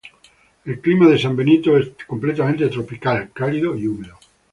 El 0.65 0.81
clima 0.81 1.07
de 1.07 1.19
San 1.19 1.35
Benito 1.35 1.77
es 1.77 1.91
completamente 2.07 2.67
tropical, 2.69 3.29
cálido 3.35 3.77
y 3.77 3.85
húmedo. 3.85 4.17